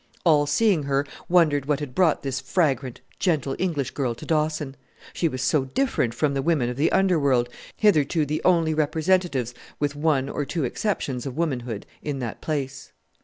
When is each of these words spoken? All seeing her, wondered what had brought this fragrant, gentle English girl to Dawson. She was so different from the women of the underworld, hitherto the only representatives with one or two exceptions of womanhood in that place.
All 0.23 0.47
seeing 0.47 0.81
her, 0.85 1.05
wondered 1.29 1.67
what 1.67 1.79
had 1.79 1.93
brought 1.93 2.23
this 2.23 2.39
fragrant, 2.41 3.01
gentle 3.19 3.55
English 3.59 3.91
girl 3.91 4.15
to 4.15 4.25
Dawson. 4.25 4.75
She 5.13 5.27
was 5.27 5.43
so 5.43 5.65
different 5.65 6.15
from 6.15 6.33
the 6.33 6.41
women 6.41 6.71
of 6.71 6.75
the 6.75 6.91
underworld, 6.91 7.49
hitherto 7.77 8.25
the 8.25 8.41
only 8.43 8.73
representatives 8.73 9.53
with 9.79 9.95
one 9.95 10.27
or 10.27 10.43
two 10.43 10.63
exceptions 10.63 11.27
of 11.27 11.37
womanhood 11.37 11.85
in 12.01 12.17
that 12.17 12.41
place. 12.41 12.91